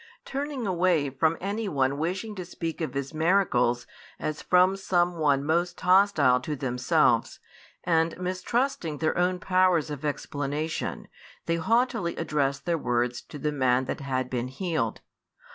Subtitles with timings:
[0.25, 3.85] Turning away from any one wishing to speak of His miracles
[4.17, 7.37] as from some one most hostile to themselves,
[7.83, 11.07] and mistrusting their own powers of explanation,
[11.45, 15.01] they haughtily address their words to the man that had been healed.